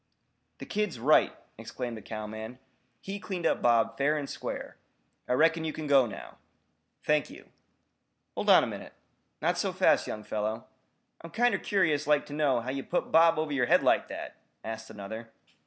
[0.57, 2.57] "The kid's right," exclaimed a cowman.
[3.01, 4.75] "He cleaned up Bob fair and square.
[5.29, 6.39] I reckon you kin go, now."
[7.03, 7.51] "Thank you."
[8.33, 8.93] "Hold on a minute.
[9.43, 10.65] Not so fast, young fellow.
[11.23, 14.37] I'm kinder curious like to know how ye put Bob over yer head like that!"
[14.63, 15.31] asked another.